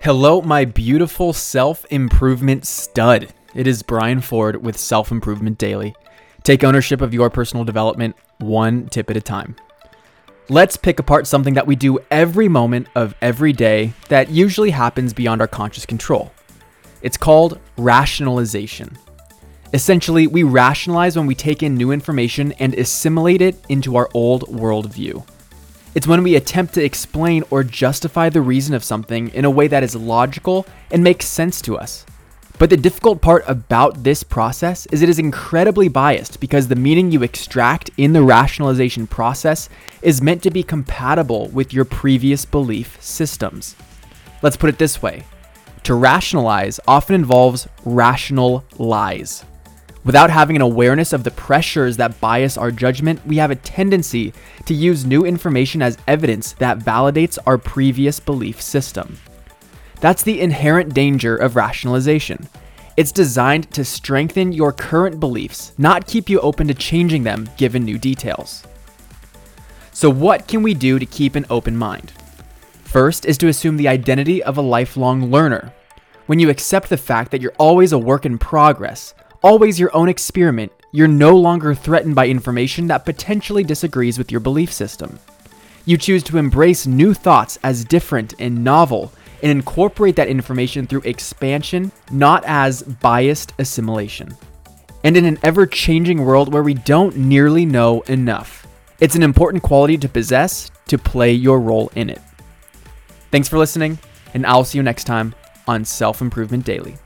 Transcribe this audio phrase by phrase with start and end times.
[0.00, 3.34] Hello, my beautiful self improvement stud.
[3.52, 5.92] It is Brian Ford with Self Improvement Daily.
[6.44, 9.56] Take ownership of your personal development one tip at a time.
[10.48, 15.12] Let's pick apart something that we do every moment of every day that usually happens
[15.12, 16.32] beyond our conscious control.
[17.02, 18.96] It's called rationalization.
[19.74, 24.42] Essentially, we rationalize when we take in new information and assimilate it into our old
[24.44, 25.26] worldview.
[25.94, 29.68] It's when we attempt to explain or justify the reason of something in a way
[29.68, 32.04] that is logical and makes sense to us.
[32.58, 37.12] But the difficult part about this process is it is incredibly biased because the meaning
[37.12, 39.68] you extract in the rationalization process
[40.02, 43.76] is meant to be compatible with your previous belief systems.
[44.42, 45.24] Let's put it this way
[45.84, 49.44] to rationalize often involves rational lies.
[50.08, 54.32] Without having an awareness of the pressures that bias our judgment, we have a tendency
[54.64, 59.18] to use new information as evidence that validates our previous belief system.
[60.00, 62.48] That's the inherent danger of rationalization.
[62.96, 67.84] It's designed to strengthen your current beliefs, not keep you open to changing them given
[67.84, 68.66] new details.
[69.92, 72.14] So, what can we do to keep an open mind?
[72.82, 75.74] First is to assume the identity of a lifelong learner.
[76.24, 80.08] When you accept the fact that you're always a work in progress, always your own
[80.08, 85.18] experiment, you're no longer threatened by information that potentially disagrees with your belief system.
[85.84, 91.02] You choose to embrace new thoughts as different and novel and incorporate that information through
[91.02, 94.36] expansion, not as biased assimilation.
[95.04, 98.66] And in an ever changing world where we don't nearly know enough,
[99.00, 102.20] it's an important quality to possess to play your role in it.
[103.30, 103.98] Thanks for listening,
[104.34, 105.34] and I'll see you next time
[105.66, 106.96] on Self Improvement Daily.